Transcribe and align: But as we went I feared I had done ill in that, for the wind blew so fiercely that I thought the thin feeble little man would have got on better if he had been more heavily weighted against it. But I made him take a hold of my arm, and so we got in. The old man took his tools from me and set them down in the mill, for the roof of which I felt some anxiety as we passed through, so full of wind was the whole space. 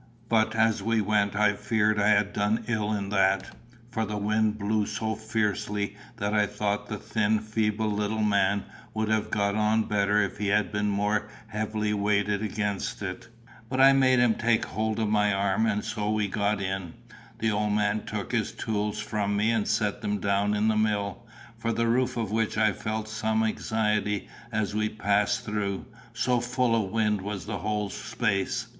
But 0.29 0.55
as 0.55 0.81
we 0.81 0.99
went 0.99 1.35
I 1.35 1.53
feared 1.53 2.01
I 2.01 2.07
had 2.07 2.33
done 2.33 2.63
ill 2.67 2.91
in 2.91 3.09
that, 3.09 3.55
for 3.91 4.03
the 4.03 4.17
wind 4.17 4.57
blew 4.57 4.87
so 4.87 5.13
fiercely 5.13 5.95
that 6.17 6.33
I 6.33 6.47
thought 6.47 6.87
the 6.87 6.97
thin 6.97 7.37
feeble 7.37 7.91
little 7.91 8.23
man 8.23 8.65
would 8.95 9.09
have 9.09 9.29
got 9.29 9.53
on 9.53 9.83
better 9.83 10.19
if 10.23 10.39
he 10.39 10.47
had 10.47 10.71
been 10.71 10.89
more 10.89 11.29
heavily 11.49 11.93
weighted 11.93 12.41
against 12.41 13.03
it. 13.03 13.27
But 13.69 13.79
I 13.79 13.93
made 13.93 14.17
him 14.17 14.33
take 14.33 14.65
a 14.65 14.69
hold 14.69 14.97
of 14.97 15.07
my 15.07 15.31
arm, 15.35 15.67
and 15.67 15.85
so 15.85 16.09
we 16.09 16.27
got 16.27 16.59
in. 16.59 16.95
The 17.37 17.51
old 17.51 17.73
man 17.73 18.03
took 18.03 18.31
his 18.31 18.53
tools 18.53 18.97
from 18.99 19.37
me 19.37 19.51
and 19.51 19.67
set 19.67 20.01
them 20.01 20.17
down 20.17 20.55
in 20.55 20.67
the 20.67 20.75
mill, 20.75 21.23
for 21.59 21.71
the 21.71 21.85
roof 21.87 22.17
of 22.17 22.31
which 22.31 22.57
I 22.57 22.71
felt 22.73 23.07
some 23.07 23.43
anxiety 23.43 24.29
as 24.51 24.73
we 24.73 24.89
passed 24.89 25.45
through, 25.45 25.85
so 26.11 26.39
full 26.39 26.75
of 26.75 26.89
wind 26.89 27.21
was 27.21 27.45
the 27.45 27.59
whole 27.59 27.91
space. 27.91 28.65